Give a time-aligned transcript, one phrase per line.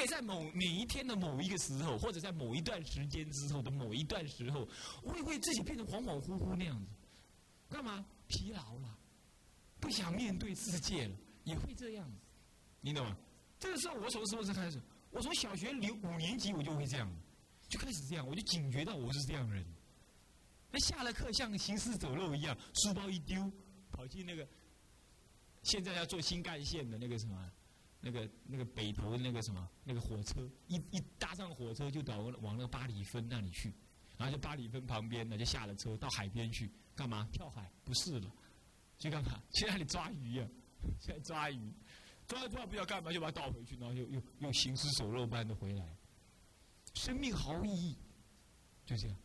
[0.00, 4.68] 也在某每一天的某一个时候，或者在某一段时间之后的某一段时候，
[5.02, 6.90] 我也会自己变成恍恍惚惚那样子。
[7.68, 8.04] 干嘛？
[8.26, 8.98] 疲劳了，
[9.78, 12.10] 不想面对世界了，也会这样。
[12.80, 13.16] 你懂吗？
[13.58, 14.80] 这个时候我从什么时候开始？
[15.10, 17.12] 我从小学六五年级我就会这样，
[17.68, 19.64] 就开始这样，我就警觉到我是这样的人。
[20.70, 23.50] 那下了课像行尸走肉一样，书包一丢，
[23.90, 24.46] 跑进那个
[25.64, 27.52] 现在要做新干线的那个什么，
[28.00, 33.72] 那个那个北投的那个什么那个火车，一一搭上火车就到往那个八里分那里去，
[34.16, 37.28] 然后就八里分旁边呢就下了车到海边去干嘛？
[37.32, 37.70] 跳海？
[37.84, 38.32] 不是了，
[38.98, 39.42] 去干嘛？
[39.52, 40.48] 去那里抓鱼呀？
[40.98, 41.72] 在抓鱼，
[42.26, 45.96] 抓了抓不知道干嘛，就把它倒回去，然后又又又行尸走肉般的回来，
[46.94, 47.98] 生命毫无意义，
[48.86, 49.16] 就这样。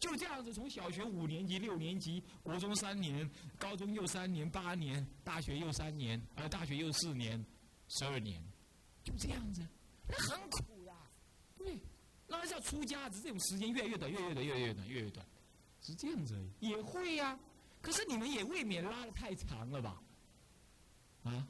[0.00, 7.44] 就这样子，从小学五年级、六年级，国中三年，高中又三年、八年，大学又三年，呃，大学又四年，
[7.88, 8.42] 十二年，
[9.02, 9.66] 就这样子，
[10.06, 10.92] 那很苦的，
[11.56, 11.78] 对，
[12.26, 15.26] 那要出家，只是这种时间越来越短，越来越短，越来越短，越来越短，
[15.80, 16.68] 是这样子而已。
[16.68, 17.38] 也会呀，
[17.80, 20.02] 可是你们也未免拉的太长了吧？
[21.24, 21.48] 啊，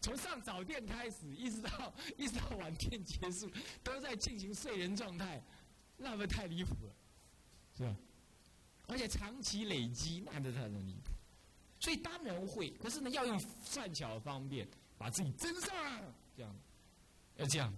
[0.00, 3.50] 从上早殿开始，一直到一直到晚殿结束，
[3.82, 5.42] 都在进行睡人状态，
[5.96, 6.94] 那不太离谱了。
[7.76, 7.96] 是吧？
[8.88, 10.96] 而且长期累积，那就太容易。
[11.78, 14.66] 所以当然会，可是呢，要用善巧方便，
[14.98, 15.70] 把自己增上，
[16.36, 16.54] 这样，
[17.36, 17.72] 要这样。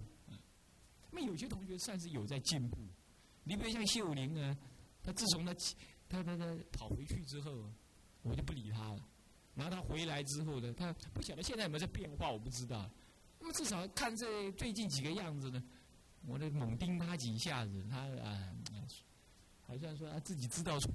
[1.09, 2.77] 那么有些同学算是有在进步。
[3.43, 4.57] 你比如像谢武林呢，
[5.03, 5.53] 他自从他
[6.09, 7.71] 他他他跑回去之后，
[8.23, 9.07] 我就不理他了。
[9.55, 12.89] 然后他回来之后呢，他不晓得现在有没有在变化，我不知道。
[13.39, 15.63] 那么至少看这最近几个样子呢，
[16.25, 18.53] 我得猛盯他几下子，他啊。
[19.67, 20.91] 好像说他自己知道错，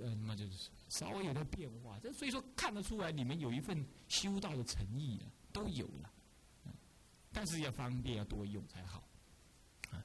[0.00, 1.98] 呃，那么就是稍微有点变化。
[2.00, 6.12] 这所以说看得出来，你们有一份修道的诚意了，都有了。
[7.32, 9.02] 但是要方便，要多用才好。
[9.90, 10.04] 啊，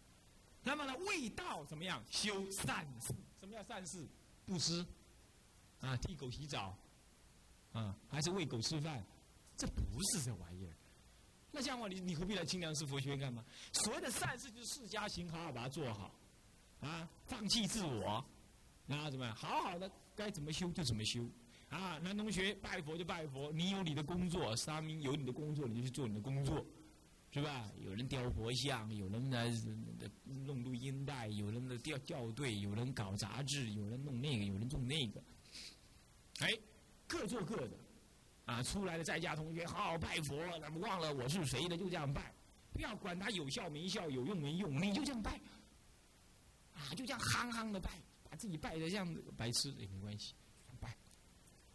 [0.63, 2.01] 那么呢，味道怎么样？
[2.09, 3.13] 修善事。
[3.39, 4.07] 什么叫善事？
[4.45, 4.85] 布施，
[5.81, 6.77] 啊，替狗洗澡，
[7.73, 9.03] 啊，还是喂狗吃饭？
[9.57, 10.71] 这不是这玩意儿。
[11.51, 13.43] 那这样话，你你何必来清凉寺佛学院干嘛？
[13.73, 16.13] 所谓的善事，就是释迦行，好好把它做好。
[16.79, 18.23] 啊，放弃自我，
[18.87, 19.35] 然后怎么样？
[19.35, 21.29] 好好的，该怎么修就怎么修。
[21.69, 26.65] 啊，男同学拜佛就拜佛，你有你的工作，沙弥有你的工作，你就去做你的工作，
[27.29, 27.69] 是吧？
[27.79, 29.45] 有人雕佛像，有人呢
[30.45, 35.21] 弄录音带，有人呢调校对，有人搞杂志，有人弄那个，有人弄那个。
[36.39, 36.57] 哎，
[37.05, 37.77] 各做各的。
[38.45, 42.33] 啊，出来的在家同学好好拜佛，那么忘了我是谁的就这样拜，
[42.71, 45.37] 不要管他有效没效，有用没用，你就这样拜。
[46.73, 47.89] 啊，就这样憨憨的拜，
[48.29, 50.33] 把自己拜的像白痴也没关系，
[50.79, 50.95] 拜，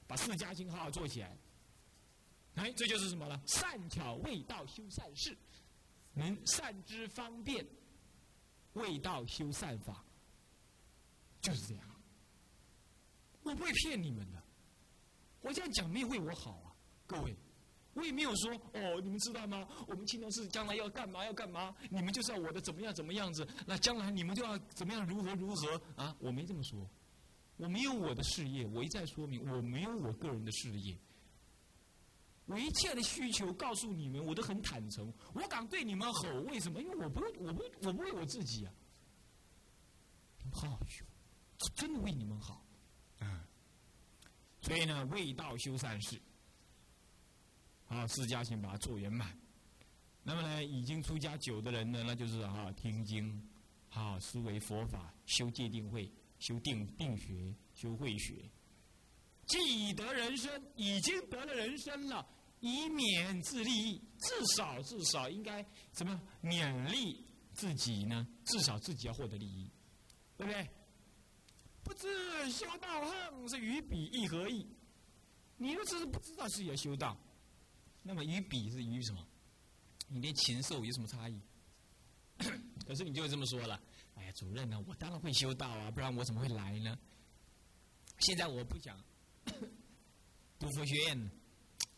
[0.07, 1.37] 把释迦经好好做起来。
[2.57, 3.43] 哎，这就是什么了？
[3.47, 5.37] 善巧味道修善事，
[6.13, 7.67] 能善知方便，
[8.75, 10.05] 味道修善法，
[11.41, 11.85] 就是这样。
[13.43, 14.43] 我不会骗你们的，
[15.41, 16.77] 我这样讲没有为我好啊，
[17.07, 17.35] 各位。
[17.95, 19.69] 我也没有说哦，你们知道吗？
[19.87, 21.25] 我们青龙寺将来要干嘛？
[21.25, 21.75] 要干嘛？
[21.91, 23.47] 你们就知道我的怎么样怎么样子。
[23.67, 26.17] 那将来你们就要怎么样如何如何啊？
[26.19, 26.89] 我没这么说，
[27.57, 28.67] 我没有我的事业。
[28.67, 30.97] 我一再说明，我没有我个人的事业。
[32.47, 35.13] 我一切的需求告诉你们，我都很坦诚。
[35.33, 36.81] 我敢对你们吼，为什么？
[36.83, 38.73] 因为我不，我不，我不为我自己啊。
[40.51, 41.05] 好修，
[41.77, 42.65] 真的为你们好，
[43.21, 43.47] 啊。
[44.61, 46.21] 所以呢，为道修善事。
[47.93, 49.39] 啊，释迦行把它做圆满。
[50.23, 53.47] 那么呢，已经出家久的人呢，那就是啊，听经，
[53.91, 58.51] 啊，思维佛法，修戒定慧，修定定学，修慧学。
[59.47, 62.27] 既得人生，已经得了人生了，
[62.61, 67.23] 以免自利益，至少至少应该怎么勉励
[67.53, 68.27] 自己呢？
[68.47, 69.71] 至少自己要获得利益，
[70.39, 70.71] 对不对？
[71.83, 74.67] 不知修道恨是与彼意何异？
[75.59, 77.15] 你都只是不知道自己要修道。
[78.03, 79.27] 那么与比是与什么？
[80.09, 81.41] 你连禽兽有什么差异？
[82.87, 83.81] 可是你就这么说了。
[84.15, 84.83] 哎呀，主任呢？
[84.87, 86.99] 我当然会修道啊，不然我怎么会来呢？
[88.19, 89.03] 现在我不想
[90.59, 91.31] 读佛学院，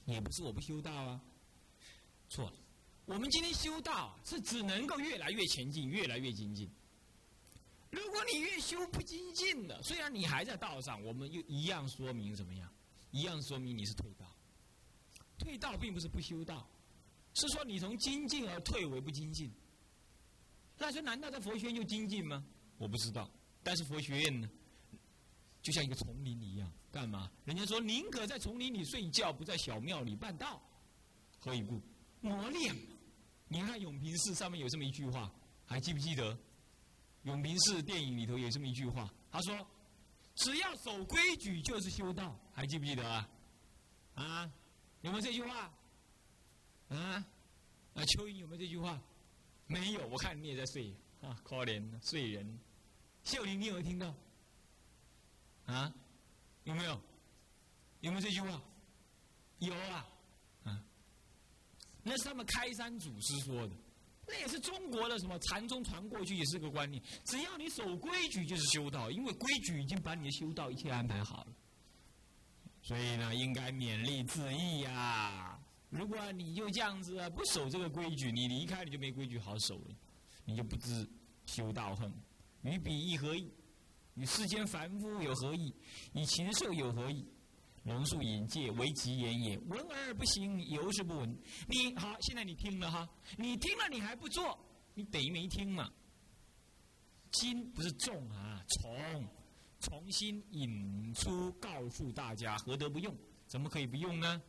[0.06, 1.20] 也不是我不修道啊。
[2.28, 2.56] 错了，
[3.06, 6.70] 我们今天修道是只能够越来越前进，越来越精进。
[7.90, 12.72] 如果你越修不精进的，虽然你还在道上，我们又一样说明怎么样？
[13.10, 14.33] 一样说明你是退道。
[15.38, 16.66] 退道并不是不修道，
[17.34, 19.50] 是说你从精进而退为不精进。
[20.78, 22.44] 那说难道在佛学院就精进吗？
[22.78, 23.30] 我不知道。
[23.62, 24.50] 但是佛学院呢，
[25.62, 27.30] 就像一个丛林一样，干嘛？
[27.44, 30.60] 人家说宁可在丛林里睡觉，不在小庙里办道。
[31.38, 31.80] 何以故？
[32.20, 32.74] 磨练，
[33.48, 35.32] 你看永平寺上面有这么一句话，
[35.64, 36.36] 还记不记得？
[37.22, 39.66] 永平寺电影里头有这么一句话，他说
[40.36, 43.28] ：“只要守规矩就是修道。”还记不记得啊？
[44.14, 44.52] 啊，
[45.04, 45.70] 有没有这句话？
[46.88, 46.96] 啊，
[47.92, 48.98] 啊，蚯蚓有没有这句话？
[49.66, 52.58] 没有，我看你也在睡啊，可怜睡人。
[53.22, 54.14] 秀玲，你有没有听到？
[55.66, 55.92] 啊，
[56.64, 56.98] 有没有？
[58.00, 58.62] 有没有这句话？
[59.58, 60.08] 有啊，
[60.64, 60.82] 啊，
[62.02, 63.74] 那是他们开山祖师说的。
[64.26, 71.52] 那也是中国的什么禅宗传过去也是个观念，只要你守规矩就是修道，因为规矩已经把你的修道一切安排好了。
[72.84, 75.58] 所以呢，应该勉励自益呀。
[75.88, 79.96] 如果你就这样子不守这个规矩，你离开你就没规矩好守了，
[80.44, 81.08] 你就不知
[81.46, 82.12] 修道恨。
[82.60, 83.50] 与彼亦何异？
[84.16, 85.74] 与世间凡夫有何异？
[86.12, 87.26] 与禽兽有何异？
[87.84, 91.38] 龙树引戒为吉言也，闻而不行，犹是不闻。
[91.66, 93.08] 你好，现在你听了哈，
[93.38, 94.58] 你听了你还不做，
[94.92, 95.90] 你等于没听嘛。
[97.30, 99.26] 经不是重啊，从，
[99.84, 103.14] 重新引出告诉大家，何德不用？
[103.46, 104.42] 怎么可以不用呢？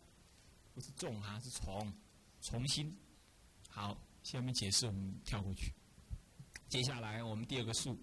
[0.73, 1.93] 不是重哈，是重，
[2.41, 2.97] 重新。
[3.69, 5.73] 好，下面解释我们跳过去。
[6.69, 7.99] 接下来我们第二个数，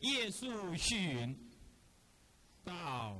[0.00, 1.50] 夜宿续云
[2.64, 3.16] 到。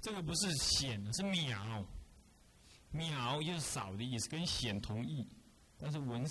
[0.00, 1.84] 这个不是显，是渺，
[2.90, 5.28] 渺就是少的意思，跟显同义，
[5.76, 6.26] 但是文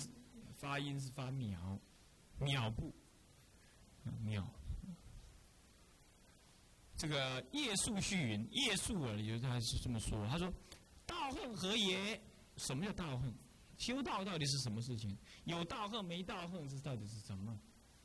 [0.58, 1.78] 发音是发渺，
[4.04, 4.44] 渺不，渺。
[6.96, 10.52] 这个叶树虚云，叶树啊，有他是这么说，他说
[11.06, 12.20] ：“道恨何也？
[12.56, 13.34] 什么叫道恨？
[13.78, 15.16] 修道到底是什么事情？
[15.44, 17.58] 有道恨没道恨，这到底是什么？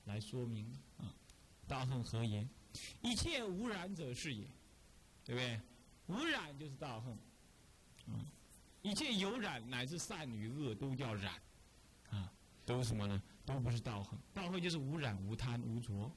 [0.05, 1.13] 来说明啊？
[1.67, 2.47] 道恨何也？
[3.01, 4.47] 一切无染者是也。”
[5.25, 5.59] 对不对？
[6.05, 7.11] 无染就是道恨，
[8.05, 8.23] 啊，
[8.83, 11.33] 一切有染乃至善与恶都叫染，
[12.11, 12.31] 啊，
[12.63, 13.19] 都什么呢？
[13.45, 14.19] 都不是道恨。
[14.33, 16.11] 道恨就是无染、无贪、无浊。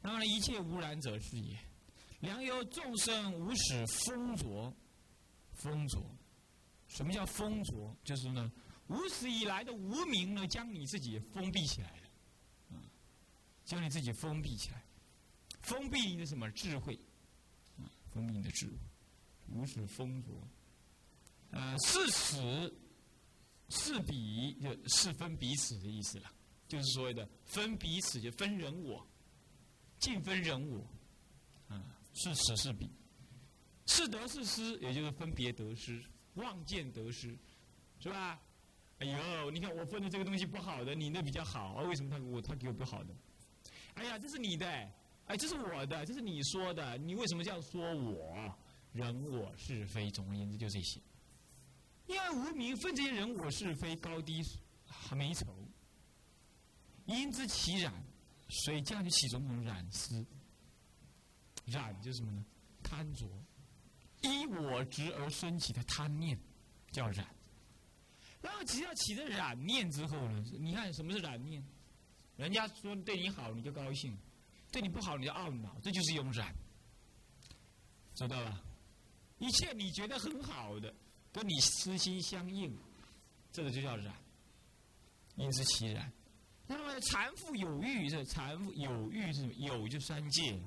[0.00, 1.56] 那么一切无染者是也。
[2.20, 4.74] 良由众生无始封着，
[5.54, 5.98] 封着。
[6.88, 7.96] 什么叫封着？
[8.04, 8.52] 就是呢，
[8.88, 12.82] 无始以来的无名呢，将你自己封闭起来了，啊，
[13.64, 14.84] 将你自己封闭起来。
[15.62, 16.98] 封闭你的什么智慧？
[17.78, 18.76] 啊，封闭你的智慧，
[19.48, 20.28] 无始封着。
[21.52, 22.74] 呃，是死，
[23.74, 26.30] 是彼，就是分彼此的意思了，
[26.68, 29.04] 就是所谓的分彼此，就分人我，
[29.98, 30.86] 尽分人我。
[31.68, 31.82] 啊，
[32.12, 32.90] 是此是彼，
[33.86, 36.04] 是得是失，也就是分别得失，
[36.34, 37.34] 望见得失，
[37.98, 38.38] 是吧？
[38.98, 43.14] 哎呦，你看我分的这个东西不好的，你那比较好，为什么他给我他给我不好的？
[43.94, 44.66] 哎呀，这是你的。
[45.26, 48.54] 哎，这是我的，这是你说的，你为什么这样说我？
[48.92, 51.00] 人我是非，总而言之就这些。
[52.06, 54.42] 因为无名分这些人我是非高低，
[54.86, 55.46] 还没愁。
[57.06, 57.92] 因之其染，
[58.48, 60.24] 所以这样就起种种染丝。
[61.66, 62.44] 染就是什么呢？
[62.82, 63.26] 贪着，
[64.22, 66.38] 依我执而生起的贪念，
[66.90, 67.26] 叫染。
[68.40, 71.64] 然后只要起了染念之后呢，你看什么是染念？
[72.36, 74.16] 人家说对你好，你就高兴。
[74.72, 76.54] 对你不好，你就懊恼，这就是一种染，
[78.14, 78.60] 知道吧？
[79.38, 80.92] 一切你觉得很好的，
[81.32, 82.78] 跟你私心相应，
[83.50, 84.14] 这个就叫染，
[85.36, 86.12] 因之其然。
[86.66, 89.52] 那么残复有欲，这残复有欲是什么？
[89.54, 90.62] 有就三界，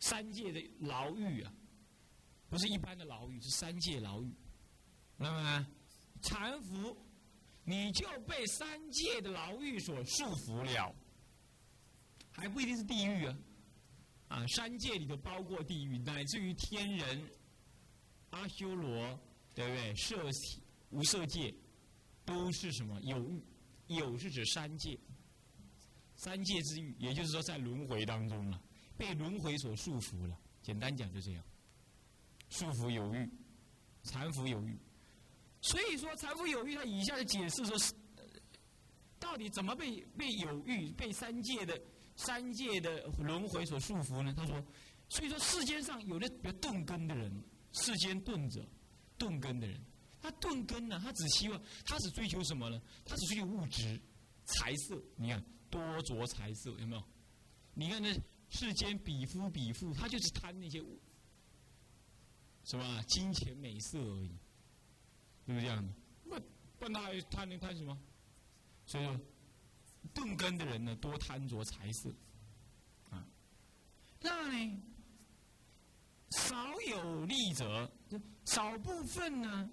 [0.00, 1.52] 三界的牢狱啊，
[2.48, 4.32] 不是一般的牢狱，是三界牢狱。
[5.16, 5.66] 那么
[6.22, 6.96] 残复，
[7.64, 10.94] 你就被三界的牢狱所束缚了。
[12.32, 13.38] 还不一定是地狱啊，
[14.28, 17.30] 啊，三界里头包括地狱，乃至于天人、
[18.30, 19.18] 阿修罗，
[19.54, 19.94] 对不对？
[19.96, 20.16] 色
[20.90, 21.54] 无色界
[22.24, 23.00] 都是什么？
[23.02, 23.42] 有欲
[23.88, 24.98] 有是指三界，
[26.16, 28.62] 三界之欲，也就是说在轮回当中了，
[28.96, 30.38] 被轮回所束缚了。
[30.62, 31.44] 简单讲就这样，
[32.48, 33.28] 束缚有欲，
[34.04, 34.78] 残服有欲。
[35.60, 37.92] 所以说残服有欲，他以下的解释说是，
[39.18, 41.80] 到底怎么被被有欲、被三界的？
[42.16, 44.34] 三界的轮回所束缚呢？
[44.36, 44.62] 他说，
[45.08, 47.42] 所以说世间上有的比较钝根的人，
[47.72, 48.62] 世间钝者，
[49.20, 49.78] 钝根的人，
[50.20, 52.80] 他钝根呢，他只希望，他只追求什么呢？
[53.04, 54.00] 他只追求物质、
[54.46, 55.00] 财色。
[55.16, 57.04] 你看，多着财色有没有？
[57.74, 58.12] 你看那
[58.48, 60.98] 世间比夫比妇，他就是贪那些物，
[62.64, 64.32] 什么金钱美色而已，
[65.46, 65.92] 是不是这样的？
[66.28, 66.40] 不，
[66.78, 67.96] 不那还贪能贪什么？
[68.86, 69.20] 所以说。
[70.14, 72.10] 钝根的人呢，多贪着财色，
[73.10, 73.22] 啊，
[74.22, 74.82] 那呢，
[76.30, 76.56] 少
[76.88, 77.92] 有利者
[78.52, 79.70] 少部分呢，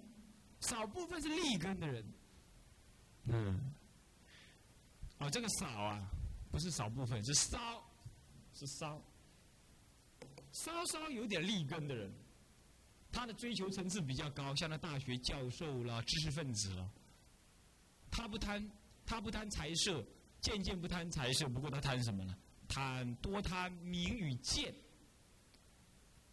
[0.60, 2.04] 少部分是立根的人。
[3.24, 3.74] 嗯。
[5.18, 6.08] 哦，这个少啊，
[6.50, 7.82] 不是少部分，是稍，
[8.54, 9.02] 是稍，
[10.52, 12.12] 稍稍有点立根的人，
[13.10, 16.88] 他的追求层次比较高，像那大学教授啦、知识分子了。
[18.12, 18.70] 他不贪，
[19.04, 20.04] 他不贪财色，
[20.40, 21.48] 渐渐不贪财色。
[21.48, 22.36] 不过他贪什么呢？
[22.68, 24.72] 贪多贪名与见。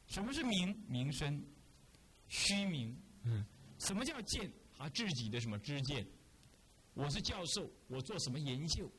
[0.05, 0.71] 什么是名？
[0.87, 1.43] 名声，
[2.27, 2.95] 虚名。
[3.23, 3.45] 嗯。
[3.79, 4.51] 什么叫见？
[4.77, 6.05] 啊自己的什么知见？
[6.93, 8.89] 我是教授，我做什么研究？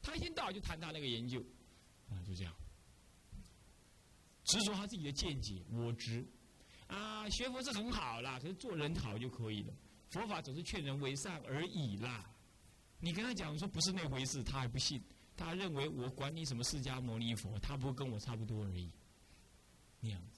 [0.00, 1.40] 他一天到晚就谈他那个研究，
[2.08, 2.54] 啊，就这样，
[4.44, 6.24] 执着他自己的见解，我执，
[6.86, 9.74] 啊，学佛是很好啦，可是做人好就可以了。
[10.10, 12.28] 佛法总是劝人为善而已啦。
[13.00, 15.02] 你跟他讲说不是那回事，他还不信，
[15.36, 18.90] 他认为我管你什么释迦牟尼佛，他不跟我差不多而已，
[20.00, 20.37] 那样子，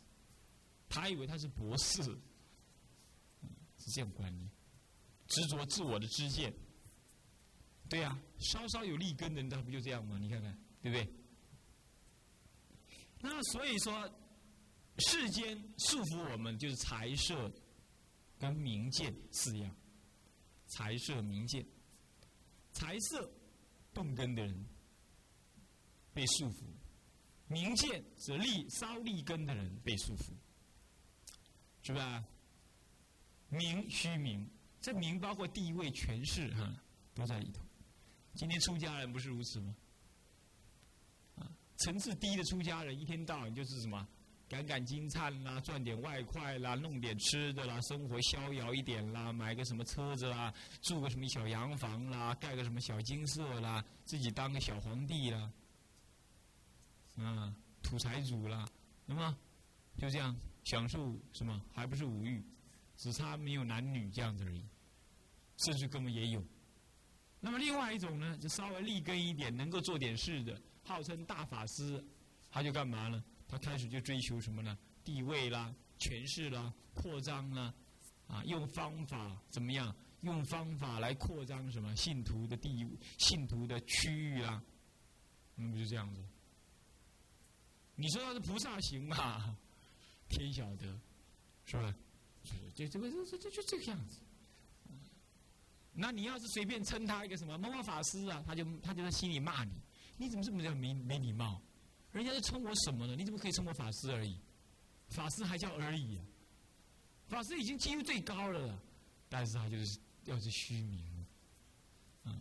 [0.91, 4.51] 他以为他是博士，是这样观念。
[5.29, 6.53] 执着自我的知见，
[7.89, 10.19] 对呀，稍稍有立根的人，他不就这样吗？
[10.19, 11.15] 你看看，对不对？
[13.21, 14.13] 那所以说，
[14.99, 17.53] 世间束缚我们就是财色
[18.39, 19.73] 跟名见四样，
[20.67, 21.65] 财色名见，
[22.73, 23.31] 财色
[23.95, 24.67] 动根的人
[26.13, 26.65] 被束缚，
[27.47, 30.33] 名见则立稍立根的人被束缚，
[31.83, 32.25] 是吧？
[33.49, 34.49] 名虚名。
[34.81, 36.73] 这名包括地位、权势，哈，
[37.15, 37.61] 都在里头。
[38.35, 39.77] 今天出家人不是如此吗？
[41.83, 44.07] 层次低的出家人，一天到晚就是什么，
[44.49, 55.53] 赶赶金灿啦，赚点外快啦，弄点吃的啦，生活逍遥一点啦，买个什么车子啦，住个什么小洋房啦，盖个什么小金色啦，自己当个小皇帝啦，
[57.17, 58.69] 啊，土财主啦，
[59.07, 59.35] 那么
[59.97, 61.61] 就这样享受什么？
[61.73, 62.45] 还不是五欲？
[62.97, 64.63] 只差没有男女这样子而已，
[65.65, 66.45] 甚至根本也有。
[67.41, 72.05] 那么另外一种呢，就稍微立根一点，能够做点事的，号称大法师，
[72.51, 73.25] 他就干嘛呢？
[73.49, 74.79] 他开始就追求什么呢？
[75.03, 77.75] 地位啦、权势啦、扩张啦，
[78.27, 79.95] 啊，用方法怎么样？
[80.21, 82.87] 用方法来扩张什么信徒的地、
[83.17, 84.63] 信徒的区域啦，
[85.55, 86.23] 那不就这样子？
[87.95, 89.57] 你说他是菩萨行嘛？
[90.31, 90.99] 天晓得，
[91.67, 91.95] 是吧？
[92.75, 94.17] 就这个，这这这就这个样子。
[95.93, 99.73] 那你要是随便称他一个什么某某法师啊，他就他就在心里骂你，
[100.17, 101.61] 你怎么这么叫没没礼貌？
[102.13, 103.15] 人家是称我什么呢？
[103.15, 104.39] 你怎么可以称我法师而已？
[105.09, 106.25] 法师还叫而已啊？
[107.27, 108.81] 法师已经几乎最高了，
[109.29, 111.27] 但是他就是要是虚名，
[112.25, 112.41] 嗯。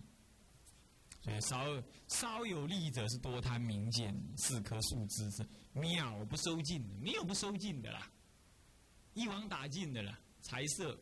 [1.22, 5.46] 所以稍稍有利者是多贪名见，四棵树枝是
[5.80, 8.12] 妙不收尽，没有不收尽的啦。
[9.14, 10.98] 一网打尽的啦，财色、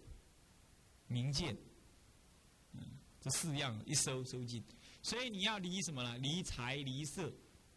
[1.07, 1.55] 名见，
[2.74, 2.81] 嗯，
[3.19, 4.63] 这四样一收收尽，
[5.01, 6.17] 所以你要离什么呢？
[6.19, 7.34] 离财、离色、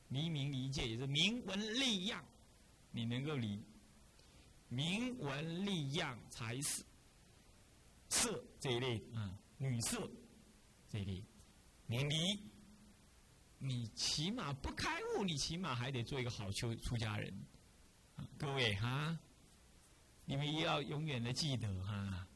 [0.08, 2.24] 离名、离见，也是名闻利样，
[2.90, 3.60] 你能够离。
[4.68, 6.84] 名闻利样财色
[8.08, 10.08] 色这一类啊，女色
[10.88, 11.24] 这一类，
[11.86, 12.16] 你离，
[13.62, 17.32] 你起码不开悟，你起码还得做一个好出出家人，
[18.38, 19.18] 各位哈。
[20.24, 22.26] 你们要永远的记得哈，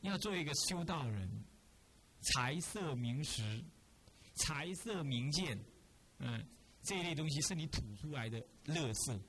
[0.00, 1.30] 要做一个修道人，
[2.22, 3.62] 财色名食，
[4.34, 5.62] 财色名见，
[6.18, 6.44] 嗯，
[6.82, 9.20] 这一类东西是你吐出来的乐色，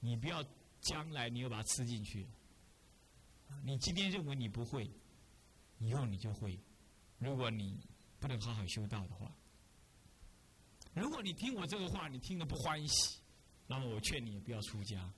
[0.00, 0.42] 你不要
[0.80, 2.26] 将来你又把它吃进去。
[3.62, 4.90] 你今天认为你不会，
[5.78, 6.58] 以后你就会。
[7.18, 7.78] 如果你
[8.18, 9.36] 不能好好修道的话，
[10.96, 13.18] 如果你听我这个话，你听了不欢喜，
[13.66, 15.12] 那么我劝你也不要出家。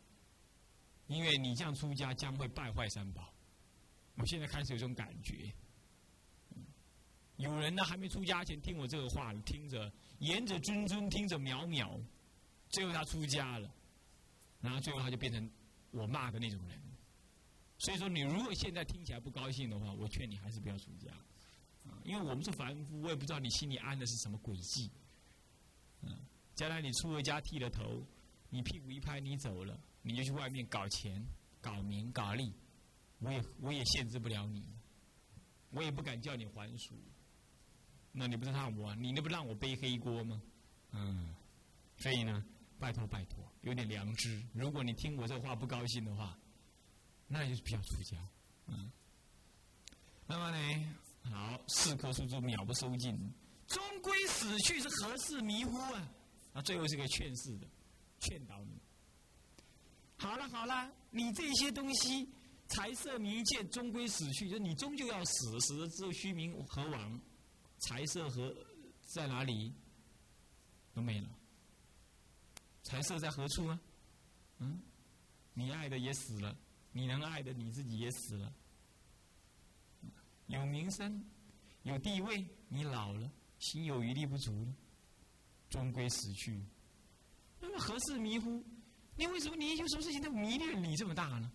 [1.06, 3.32] 因为你这样出家将会败坏三宝，
[4.16, 5.50] 我现在开始有种感觉。
[7.36, 11.96] 有人呢还没出家前听我这个话，听着言者谆谆，听着渺渺，
[12.68, 13.72] 最后他出家了，
[14.60, 15.48] 然后最后他就变成
[15.92, 16.76] 我骂的那种人。
[17.78, 21.12] 所以说，你如果现在听起来不高兴的话，我劝你还是不要出家，
[22.02, 24.90] 因为我们是凡夫，我也不知道你心里安的是什么诡计。
[26.58, 28.04] 将来你出了家剃了头，
[28.50, 29.78] 你屁股一拍，你走了。
[30.02, 31.24] 你就去外面搞钱、
[31.60, 32.52] 搞名、搞利，
[33.20, 34.64] 我也我也限制不了你，
[35.70, 36.96] 我也不敢叫你还俗。
[38.10, 40.42] 那你不是让我，你那不让我背黑锅吗？
[40.90, 41.32] 嗯，
[41.98, 42.44] 所以呢，
[42.76, 44.42] 拜托拜托，有点良知。
[44.52, 46.36] 如果你听我这话不高兴的话，
[47.28, 48.16] 那就是比较出家。
[48.66, 48.90] 嗯，
[50.26, 53.16] 那么呢，好，四棵树枝秒不收尽，
[53.68, 56.14] 终归死去是何事迷糊啊？
[56.62, 57.66] 最后是个劝世的，
[58.20, 58.80] 劝导你。
[60.16, 62.28] 好了好了，你这些东西，
[62.68, 67.20] 财色名见，终归死去，就你终究要死，死了之后虚名何往？
[67.78, 68.54] 财色何
[69.02, 69.72] 在哪里？
[70.92, 71.28] 都没了。
[72.82, 73.80] 财色在何处啊？
[74.58, 74.80] 嗯，
[75.54, 76.56] 你爱的也死了，
[76.90, 78.52] 你能爱的你自己也死了。
[80.46, 81.24] 有名声，
[81.82, 84.74] 有地位，你老了，心有余力不足了，
[85.68, 86.62] 终归死去。
[87.60, 88.64] 那么何事迷乎？
[89.16, 91.50] 你为什么你有什么事情都迷恋你这么大呢？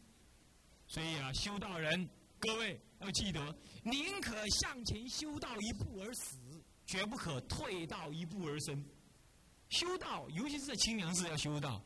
[0.87, 6.37] 所以啊，修道人，各位要记得，宁可向前修道一步而死，
[6.85, 8.85] 绝不可退道一步而生。
[9.69, 11.81] 修道，尤其是在清凉寺要修道，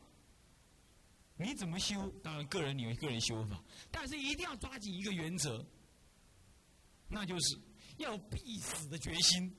[1.36, 2.10] 你怎么修？
[2.22, 5.64] 当然个人有个人修法，但是一定要抓紧一个原则。
[7.08, 7.58] 那就是
[7.96, 9.56] 要必死的决心。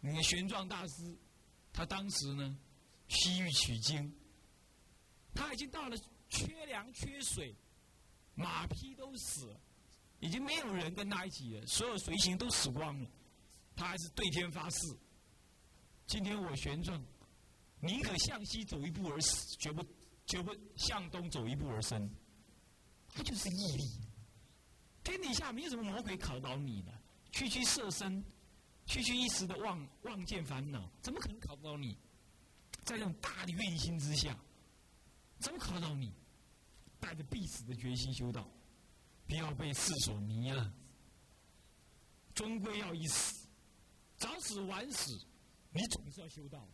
[0.00, 1.18] 你看玄奘大师，
[1.78, 2.58] 他当时呢
[3.06, 4.12] 西域取经，
[5.32, 5.96] 他已经到了
[6.28, 7.54] 缺粮缺水，
[8.34, 9.60] 马匹都死了，
[10.18, 13.08] 已经没有人跟他一起了，所有随行都死光了，
[13.76, 14.78] 他还是对天发誓：
[16.04, 17.00] 今天我玄奘
[17.78, 19.80] 宁可向西走一步而死，绝不
[20.26, 22.10] 绝不向东走一步而生。
[23.14, 23.84] 他就是毅力。
[25.04, 26.92] 天底下没有什么魔鬼考倒你的，
[27.30, 28.24] 区区色身，
[28.88, 31.94] 区区一时的妄妄见烦恼，怎么可能考不到你？
[32.84, 34.34] 在这种大的愿心之下，
[35.40, 36.10] 怎么考到你？
[36.98, 38.50] 带着必死的决心修道，
[39.26, 40.72] 不要被世所迷了，
[42.34, 43.46] 终归要一死，
[44.16, 45.12] 早死晚死，
[45.70, 46.66] 你总是要修道，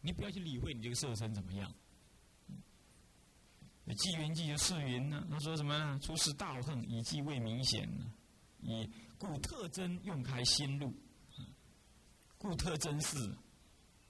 [0.00, 1.70] 你不要去理会你这个色身怎么样。
[3.96, 5.98] 纪元记就释云呢，他说什么呢？
[6.00, 8.10] 出世道恨，以计未明显呢，
[8.62, 10.94] 以故特征用开心路，
[12.40, 13.36] 故特征是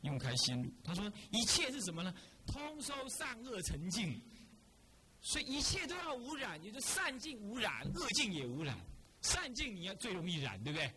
[0.03, 0.73] 用开心路。
[0.85, 2.15] 他说一切是什么呢？
[2.47, 4.23] 通收善恶成净，
[5.21, 8.79] 所以一切都要污染，也就善净污染，恶净也污染。
[9.21, 10.95] 善净你要最容易染，对不对？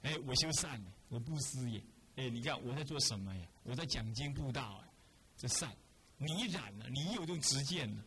[0.00, 1.78] 哎，我修善，我布施也。
[2.16, 3.46] 哎，你看我在做什么呀？
[3.64, 4.88] 我在讲经布道啊，
[5.36, 5.70] 这善。
[6.16, 8.02] 你染了，你有这种执见了。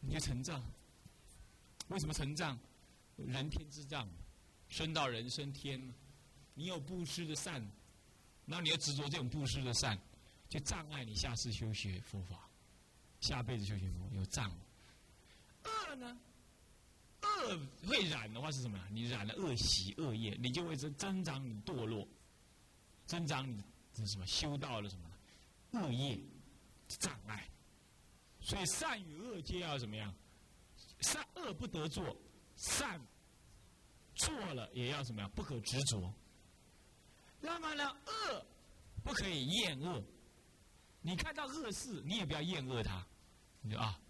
[0.00, 0.62] 你就成障，
[1.88, 2.56] 为什么成障？
[3.16, 4.08] 人天之障，
[4.68, 5.80] 生到人生天，
[6.54, 7.66] 你有布施的善，
[8.44, 9.98] 那你要执着这种布施的善，
[10.48, 12.48] 就障碍你下次修学佛法，
[13.20, 14.50] 下辈子修学佛有障。
[15.64, 16.18] 恶呢？
[17.22, 18.78] 恶会染的话是什么？
[18.90, 22.06] 你染了恶习恶业，你就会增增长你堕落，
[23.06, 25.10] 增长你这什么修道了什么
[25.72, 26.20] 恶业
[26.88, 27.48] 障碍。
[28.40, 30.14] 所以善与恶皆要怎么样？
[31.00, 32.14] 善恶不得做，
[32.56, 33.00] 善
[34.14, 35.30] 做了也要怎么样？
[35.30, 36.12] 不可执着。
[37.44, 38.46] 那么呢，恶
[39.02, 40.02] 不可以厌恶。
[41.02, 43.06] 你看到恶事，你也不要厌恶它。
[43.60, 44.00] 你啊，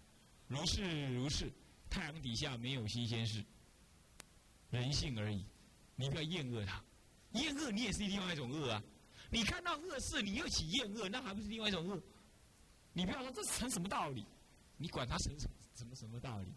[0.47, 1.51] 如是如是，
[1.89, 3.43] 太阳底下没有新鲜事，
[4.69, 5.45] 人性而已。
[5.97, 6.81] 你不要厌恶它，
[7.33, 8.81] 厌恶你也是另外一种恶啊。
[9.29, 12.01] 你看到恶事，你又起厌恶，那还不是另外一种恶？
[12.93, 14.25] 你不要说这成什么道理？
[14.77, 16.53] 你管他成什什么什么道理？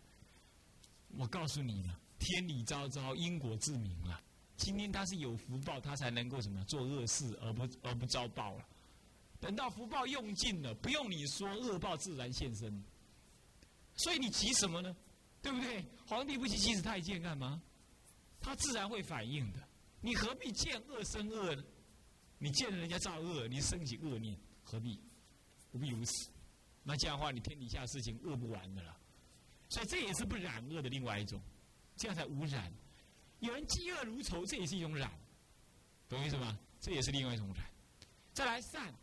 [1.16, 4.22] 我告诉你了，天理昭昭，因果自明了。
[4.58, 8.68] 今天他是有福报，他才能够什么做恶事而不而不遭报了。
[9.40, 12.84] 等到福报用尽了，不用你说，恶报自然现身。
[13.94, 14.94] 所以你急什么呢？
[15.40, 15.84] 对不对？
[16.06, 17.62] 皇帝不急急死太监干嘛？
[18.40, 19.68] 他自然会反应的。
[20.00, 21.64] 你何必见恶生恶呢？
[22.38, 25.00] 你见了人家造恶，你升起恶念，何必？
[25.70, 26.30] 不必如此。
[26.82, 28.96] 那这样的话，你天底下事情恶不完的了。
[29.68, 31.40] 所以这也是不染恶的另外一种，
[31.96, 32.72] 这样才无染。
[33.40, 35.11] 有人嫉恶如仇，这也是一种染，
[36.09, 36.59] 懂意思吗？
[36.81, 37.64] 这也是另外一种染。
[38.33, 38.94] 再来善，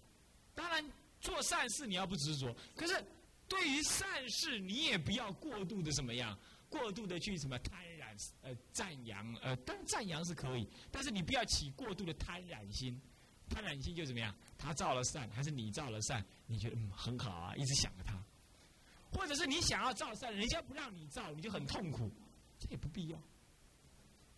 [0.53, 0.83] 当然
[1.19, 3.05] 做善事你要不执着，可是
[3.47, 6.37] 对于善事你也不要过度的怎么样，
[6.69, 12.99] 过度的去什么贪染呃赞扬呃，当然赞扬是可以，但是你不要起过度的贪染心。
[13.47, 14.35] 贪婪心就怎么样？
[14.57, 16.25] 他造了善，还是你造了善？
[16.47, 18.19] 你觉得嗯很好啊，一直想着他，
[19.11, 22.11] 或者是你想要造善，人家不让你造，你就很痛苦，
[22.57, 23.21] 这也不必要。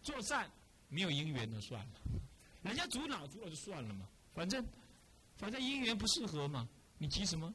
[0.08, 0.50] 做善
[0.88, 2.00] 没有因缘的算了，
[2.62, 4.66] 人家阻挠阻挠就算了嘛，反正
[5.36, 6.66] 反正姻缘不适合嘛，
[6.98, 7.54] 你急什么？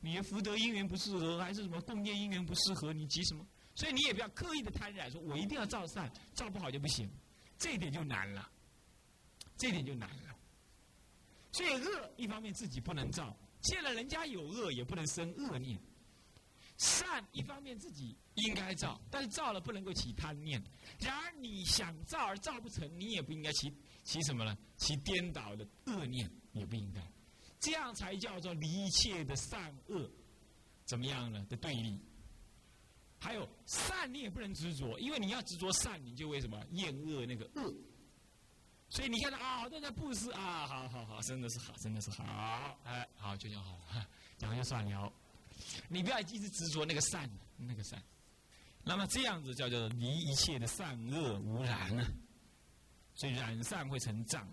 [0.00, 2.90] 你的福德姻缘不适合，还是什么共业姻缘不适合？
[2.90, 3.46] 你急什么？
[3.74, 7.06] 所以你也不要刻意的贪婪，说我一定要造善，造不好就不行，
[7.58, 8.50] 这一点就难了，
[9.58, 10.34] 这一点就难了。
[11.52, 15.78] 所以恶一方面自己不能造，见了人家有恶也不能生恶念；
[16.76, 20.62] 善一方面自己应该造，但是造了不能够起贪念。
[20.98, 24.56] 然而你想造而造不成，你也不应该起起什么呢？
[24.76, 27.00] 起颠倒的恶念也不应该，
[27.60, 30.10] 这样才叫做离一切的善恶
[30.84, 31.46] 怎么样呢？
[31.48, 31.98] 的对立，
[33.20, 37.72] 还有善，你也不能执着，因为你要执着善，你就为什么厌恶那个恶。
[38.90, 43.78] 所以你看到啊，都在布施啊，好好好，真的是好，真的是好，哎，好就叫好，
[44.36, 45.12] 讲就算了。
[45.88, 48.02] 你不要一直执着那个善，那个善。
[48.82, 52.12] 那么这样子叫做离一切的善恶无染啊，
[53.14, 54.46] 所以染善会成障。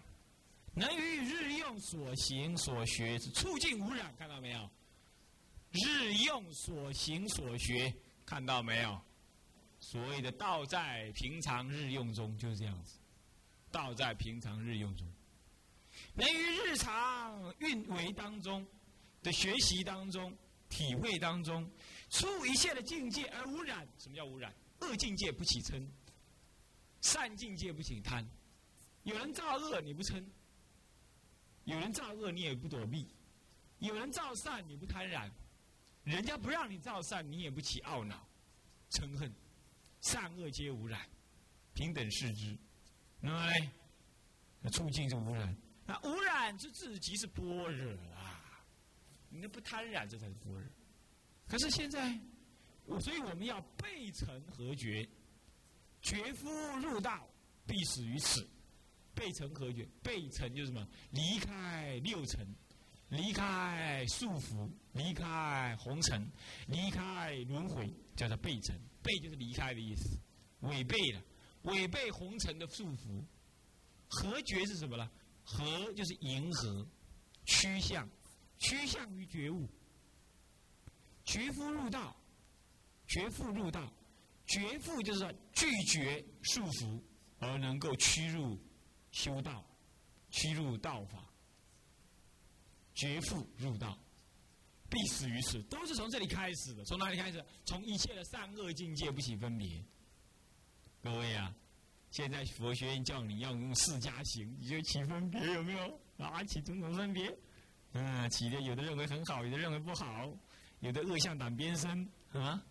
[0.73, 4.69] 能于日用所行所学是促进污染，看到没有？
[5.71, 7.93] 日用所行所学，
[8.25, 9.01] 看到没有？
[9.79, 12.99] 所谓的道在平常日用中就是这样子，
[13.71, 15.05] 道在平常日用中，
[16.13, 18.65] 能于日常运维当中
[19.23, 20.31] 的学习当中、
[20.71, 21.69] 体会当中，
[22.09, 23.87] 出一切的境界而污染。
[23.99, 24.51] 什么叫污染？
[24.79, 25.85] 恶境界不起嗔，
[27.01, 28.27] 善境界不起贪。
[29.03, 30.25] 有人造恶你不嗔。
[31.65, 33.05] 有人造恶，你也不躲避；
[33.77, 35.29] 有人造善，你不贪婪。
[36.03, 38.27] 人家不让你造善，你也不起懊恼、
[38.89, 39.31] 嗔恨。
[40.01, 41.07] 善恶皆无染，
[41.75, 42.57] 平等视之。
[43.19, 43.71] 那么呢？
[44.61, 45.55] 那促进是污染。
[45.85, 47.95] 那污染之自即是般若！
[49.31, 50.61] 你那不贪染，这才是般若。
[51.47, 52.19] 可是现在，
[52.85, 55.07] 我所以我们要背尘合觉，
[56.01, 57.27] 觉夫入道，
[57.65, 58.47] 必死于此。
[59.13, 59.87] 背尘何觉？
[60.03, 60.87] 背尘就是什么？
[61.11, 62.47] 离开六尘，
[63.09, 66.25] 离开束缚，离开红尘，
[66.67, 68.79] 离开轮回，叫做背尘。
[69.03, 70.17] 背就是离开的意思，
[70.61, 71.21] 违背了，
[71.63, 73.23] 违背红尘的束缚。
[74.07, 75.09] 合觉是什么呢？
[75.43, 76.87] 合就是迎合，
[77.45, 78.07] 趋向，
[78.61, 79.67] 趋向于觉悟。
[81.25, 82.15] 觉夫入道，
[83.07, 83.93] 觉父入道，
[84.47, 86.99] 觉父就是说拒绝束缚，
[87.39, 88.57] 而能够趋入。
[89.11, 89.61] 修道，
[90.29, 91.29] 趋入道法，
[92.95, 93.99] 觉父入道，
[94.89, 96.85] 必死于此，都是从这里开始的。
[96.85, 97.43] 从哪里开始？
[97.65, 99.83] 从一切的善恶境界不起分别。
[101.01, 101.53] 各位啊，
[102.09, 105.99] 现在佛学院叫你要用四加行，你就起分别有没有？
[106.17, 107.37] 啊，起种种分别。
[107.93, 110.31] 嗯，起的有的认为很好，有的认为不好，
[110.79, 112.63] 有的恶向胆边生啊，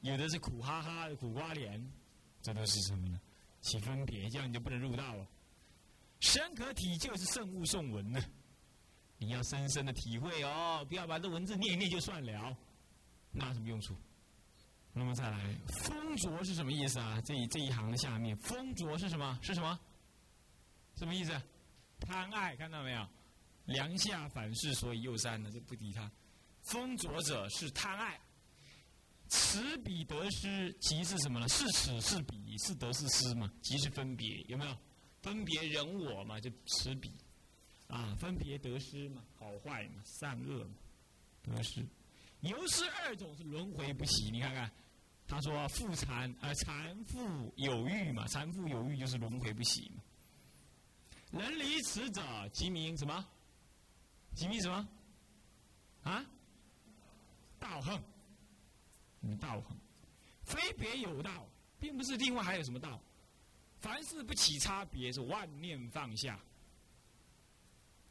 [0.00, 1.84] 有的是苦哈哈的苦瓜脸，
[2.40, 3.20] 这都是什么呢？
[3.60, 5.26] 起分别，这样你就不能入道了。
[6.20, 8.20] 深可体就是圣物颂文呢，
[9.18, 12.56] 你要深深的体会哦，不要把这文字念一念就算了，
[13.32, 13.96] 那有什么用处？
[14.92, 17.20] 那么再来，风浊是什么意思啊？
[17.22, 19.38] 这这一行的下面，风浊是什么？
[19.42, 19.78] 是什么？
[20.96, 21.32] 什么意思？
[22.00, 23.08] 贪爱，看到没有？
[23.72, 26.10] 梁下反是，所以右三呢，就不敌他。
[26.62, 28.20] 风浊者是贪爱，
[29.28, 31.48] 此彼得失，即是什么呢？
[31.48, 33.52] 是此是彼，是得是失嘛？
[33.62, 34.76] 即是分别，有没有？
[35.22, 37.10] 分别人我嘛，就此彼，
[37.88, 40.74] 啊，分别得失嘛，好坏嘛，善恶嘛，
[41.42, 41.84] 得失，
[42.40, 44.30] 由是二种是轮回不息。
[44.30, 44.70] 你看看，
[45.26, 50.02] 他说富残啊，残富有欲嘛，残富有欲就是轮回不息嘛。
[51.40, 52.20] 人离此者，
[52.52, 53.26] 即名什么？
[54.34, 54.88] 即名什么？
[56.04, 56.24] 啊？
[57.58, 58.02] 道横。
[59.24, 59.76] 你道横，
[60.42, 61.46] 非别有道，
[61.78, 63.00] 并不是另外还有什么道。
[63.78, 66.40] 凡事不起差别，是万念放下，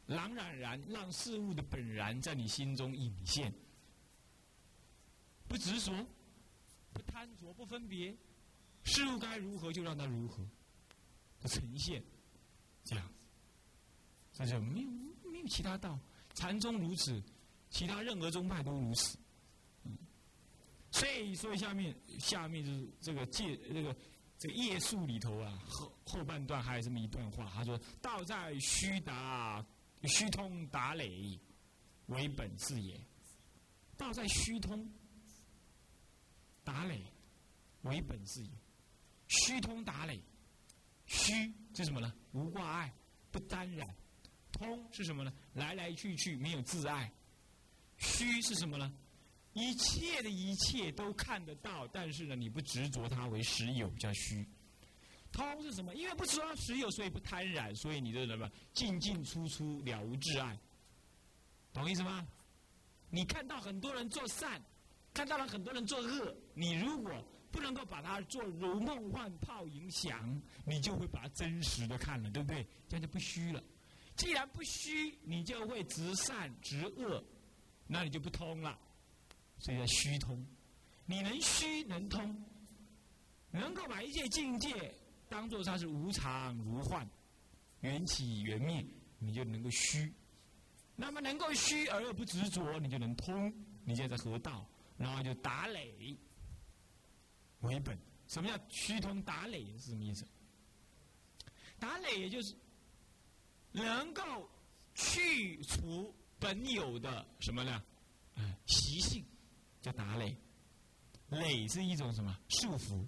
[0.06, 3.52] 朗然然让事物的本然在你心中隐现，
[5.46, 6.06] 不执着，
[6.94, 8.16] 不贪着，不分别，
[8.84, 10.42] 事物该如何就让它如何，
[11.40, 12.02] 不呈现，
[12.84, 13.14] 这样子，
[14.32, 14.90] 这就没有
[15.30, 15.98] 没有其他道，
[16.34, 17.22] 禅宗如此，
[17.70, 19.18] 其他任何宗派都如此，
[19.84, 19.96] 嗯，
[20.90, 23.96] 所以所以下面下面就是这个戒这个。
[24.38, 29.64] 这个页数里头啊，后后半段还有这么一段话，他说：“道在虚达，
[30.02, 31.38] 虚通达累，
[32.06, 33.00] 为本是也。
[33.96, 34.84] 道在虚通
[36.64, 37.04] 达累，
[37.82, 38.50] 为本是也。
[39.28, 40.20] 虚通达累，
[41.06, 41.32] 虚
[41.76, 42.12] 是什么呢？
[42.32, 42.92] 无挂碍，
[43.30, 43.86] 不沾染；
[44.52, 45.32] 通是什么呢？
[45.54, 47.10] 来来去去没有自爱。
[47.98, 48.92] 虚是什么呢？”
[49.54, 54.48] 一切的一切都看得到，但是呢，你不执着它为实有，叫虚。
[55.30, 55.94] 通是什么？
[55.94, 60.58] 因为不执着实有，所以不贪染，所以你就什么进进出出了无挚爱，
[61.72, 62.26] 懂意思吗？
[63.10, 64.58] 你看到很多人做善，
[65.12, 72.66] 看到了很多人做恶，你如果不能够把它做如梦幻泡影想，你就会把它真实的看了，对不对？
[72.88, 73.62] 这样就不虚了。
[74.16, 77.24] 既然不虚，你就会执善执恶，
[77.86, 78.78] 那你就不通了。
[79.58, 80.44] 所以叫虚通，
[81.06, 82.44] 你能虚能通，
[83.50, 84.94] 能够把一切境界
[85.28, 87.08] 当做它是无常如幻，
[87.80, 88.84] 缘起缘灭，
[89.18, 90.12] 你就能够虚。
[90.94, 93.52] 那么能够虚而又不执着，你就能通，
[93.84, 96.16] 你就在河道，然后就打垒，
[97.60, 97.98] 为本。
[98.28, 100.26] 什么叫虚通打垒是什么意思？
[101.78, 102.54] 打垒也就是
[103.72, 104.48] 能够
[104.94, 107.82] 去除本有的什么呢？
[108.36, 109.24] 哎，习性
[109.80, 110.36] 叫达累。
[111.28, 113.06] 累是一种什么束缚？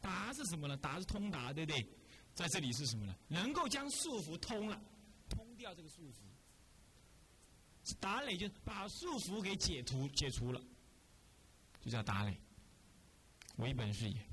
[0.00, 0.76] 达是什么呢？
[0.78, 1.86] 达是通达，对不对？
[2.34, 3.14] 在这里是什么呢？
[3.28, 4.80] 能够将束缚通了，
[5.28, 6.16] 通掉这个束缚。
[8.00, 10.60] 达累就把束缚给解除解除了，
[11.80, 12.40] 就叫达累。
[13.56, 14.26] 为本是也，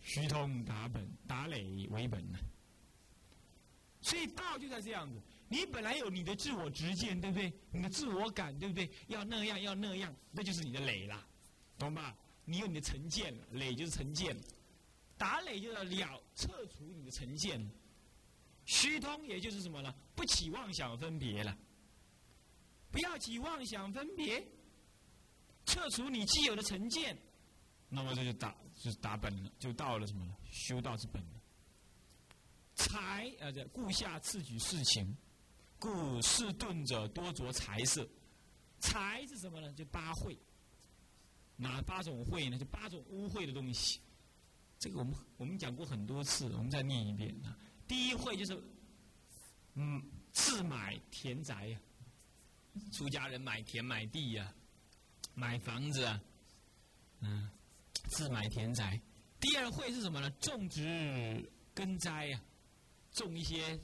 [0.00, 2.38] 虚通达本，达累为本呢。
[4.06, 7.52] 所以道就在这样子，你本来有你的自我执见，对不对？
[7.72, 8.88] 你的自我感，对不对？
[9.08, 11.26] 要那样，要那样，那就是你的累了，
[11.76, 12.16] 懂吧？
[12.44, 14.36] 你有你的成见了，累就是成见，
[15.18, 17.60] 打累就是了撤除你的成见，
[18.64, 19.92] 虚通也就是什么呢？
[20.14, 21.58] 不起妄想分别了，
[22.92, 24.40] 不要起妄想分别，
[25.64, 27.18] 撤除你既有的成见，
[27.88, 30.36] 那么这就打就打本了，就到了什么呢？
[30.52, 31.20] 修道之本。
[32.76, 35.16] 财啊，这故下次举事情，
[35.78, 38.06] 故事钝者多着财色。
[38.78, 39.72] 财是什么呢？
[39.72, 40.38] 就八会。
[41.56, 42.58] 哪八种会呢？
[42.58, 43.98] 就八种污秽的东西。
[44.78, 47.56] 这个我们我们讲过很多次，我们再念一遍啊。
[47.88, 48.62] 第一会就是，
[49.74, 51.80] 嗯，自买田宅呀，
[52.92, 54.54] 出家人买田买地呀，
[55.34, 56.22] 买房子啊，
[57.20, 57.50] 嗯，
[58.10, 59.00] 自买田宅。
[59.40, 60.30] 第二会是什么呢？
[60.40, 62.40] 种植耕栽呀。
[63.16, 63.80] 种一些，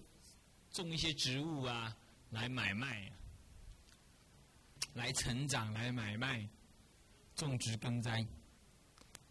[0.71, 1.97] 种一些植物啊，
[2.31, 3.11] 来买卖，
[4.93, 6.47] 来成长，来买卖，
[7.35, 8.25] 种植耕栽。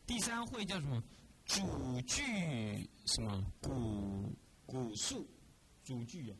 [0.07, 1.01] 第三会叫什么？
[1.45, 3.45] 主具什么？
[3.61, 4.35] 谷
[4.65, 5.29] 谷树，
[5.83, 6.37] 主具啊，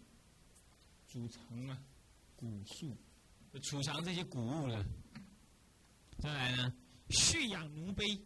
[1.08, 1.80] 储藏啊，
[2.36, 2.97] 谷树，
[3.62, 4.84] 储藏这些谷物了。
[6.17, 6.74] 再来呢，
[7.12, 8.26] 蓄养奴婢，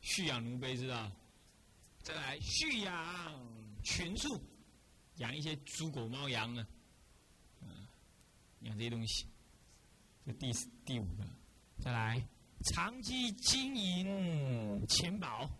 [0.00, 1.12] 蓄养奴婢知道？
[2.02, 3.51] 再来蓄养。
[3.82, 4.40] 群畜，
[5.16, 6.66] 养一些猪狗猫羊啊，
[7.60, 7.86] 嗯，
[8.60, 9.26] 养这些东西。
[10.24, 11.24] 这第四第五个，
[11.80, 12.24] 再来
[12.66, 15.50] 长期经营钱宝，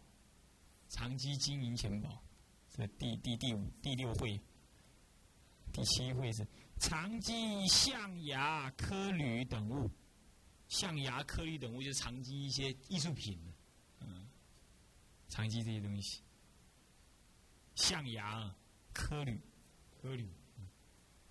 [0.88, 2.22] 长期经营钱宝，
[2.68, 4.40] 这第第第五第六会，
[5.72, 6.46] 第七会是
[6.78, 9.90] 长期象牙科铝等物，
[10.68, 13.36] 象牙颗粒等物就是长期一些艺术品，
[13.98, 14.28] 嗯，
[15.28, 16.21] 长期这些东西。
[17.82, 18.54] 象牙、
[18.92, 19.40] 科铝、
[20.00, 20.30] 科铝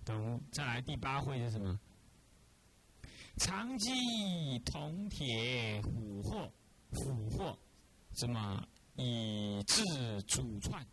[0.04, 1.80] 等，再来第八会是什么？
[3.38, 6.52] 长期铜铁琥货、
[6.92, 7.58] 琥货，
[8.12, 8.62] 什么
[8.96, 9.82] 以制
[10.28, 10.86] 主串？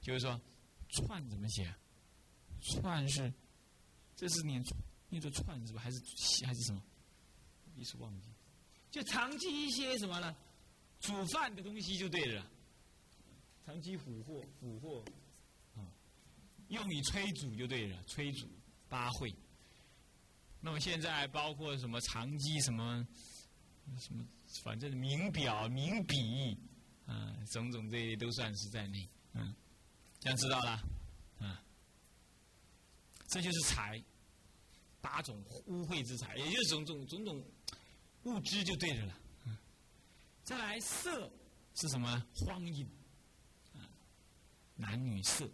[0.00, 0.40] 就是说，
[0.90, 1.74] 串怎么写？
[2.60, 3.32] 串是，
[4.14, 4.64] 这是念
[5.08, 5.82] 念作串是吧？
[5.82, 6.00] 还是
[6.46, 6.80] 还是什么？
[7.74, 8.28] 一时忘记。
[8.92, 10.36] 就长期一些什么呢？
[11.00, 12.46] 煮饭的东西就对了。
[13.64, 15.02] 长期俘获，俘获，
[15.74, 15.88] 啊，
[16.68, 18.46] 用以催煮就对了，催煮
[18.90, 19.34] 八会。
[20.60, 23.06] 那么现在包括什么长期什么
[23.98, 24.22] 什么，
[24.62, 26.58] 反正名表、名笔，
[27.06, 29.54] 啊，种种这些都算是在内，嗯，
[30.20, 30.70] 这样知道了，
[31.38, 31.64] 啊，
[33.28, 34.02] 这就是财，
[35.00, 37.44] 八种污秽之财，也就是种种种种
[38.24, 39.56] 物质就对着了，嗯，
[40.42, 41.30] 再来色
[41.74, 42.26] 是什么？
[42.34, 42.86] 荒淫。
[44.76, 45.48] 男女色，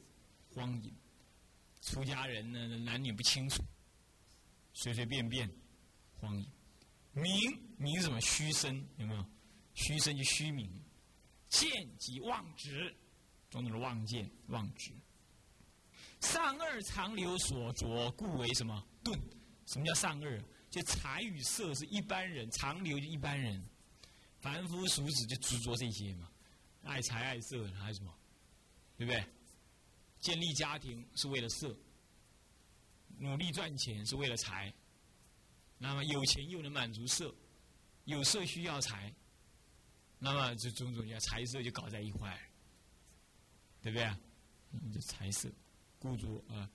[0.55, 0.95] 荒淫，
[1.83, 3.63] 出家人呢，男女不清楚，
[4.73, 5.51] 随随便便，
[6.19, 6.47] 荒淫。
[7.13, 7.25] 名
[7.77, 8.21] 名什么？
[8.21, 9.27] 虚身有没有？
[9.75, 10.71] 虚身就虚名。
[11.49, 12.95] 见即妄执，
[13.51, 14.93] 种种的妄见、妄执。
[16.21, 19.19] 上二长流所着，故为什么钝？
[19.67, 20.43] 什么叫上二？
[20.71, 23.61] 就财与色是一般人，长流就一般人，
[24.39, 26.31] 凡夫俗子就执着这些嘛，
[26.85, 28.15] 爱财爱色还有什么？
[29.01, 29.25] 对不对？
[30.21, 31.75] 建立家庭是为了色，
[33.17, 34.71] 努力赚钱是为了财。
[35.79, 37.35] 那么有钱又能满足色，
[38.05, 39.11] 有色需要财，
[40.19, 42.39] 那么这种种叫财色就搞在一块，
[43.81, 44.05] 对不对？
[44.73, 45.51] 嗯，财色，
[45.99, 46.71] 故着啊，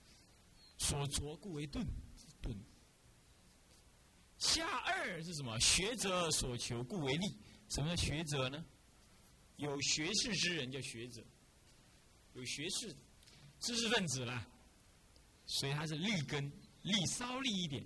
[0.78, 1.86] 所着故为钝，
[2.42, 2.58] 钝。
[4.38, 5.56] 下二是什么？
[5.60, 7.38] 学者所求故为利。
[7.68, 8.64] 什么叫学者呢？
[9.58, 11.24] 有学识之人叫学者。
[12.36, 12.94] 有学识、
[13.60, 14.46] 知识分子了，
[15.46, 17.82] 所以他是利根，利稍利一点，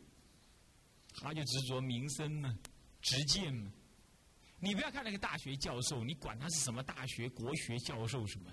[1.14, 2.58] 他就执着名声嘛，
[3.00, 3.72] 执见嘛。
[4.58, 8.52] 你不要看那个大学教授，你管他是什么大学、国学教授什么，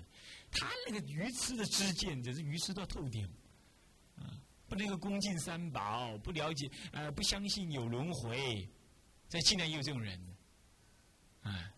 [0.52, 3.28] 他那个愚痴的知见，只是愚痴到透顶，
[4.68, 8.68] 不能够恭敬三宝，不了解，呃，不相信有轮回，
[9.28, 10.36] 这竟然也有这种人，
[11.42, 11.72] 哎，